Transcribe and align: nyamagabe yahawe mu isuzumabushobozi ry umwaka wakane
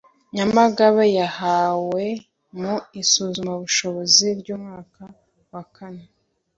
nyamagabe 0.35 1.05
yahawe 1.19 2.03
mu 2.59 2.75
isuzumabushobozi 3.01 4.27
ry 4.39 4.47
umwaka 4.55 5.03
wakane 5.51 6.03